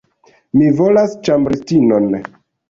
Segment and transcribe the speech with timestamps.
[0.61, 2.09] Mi volas ĉambristinon.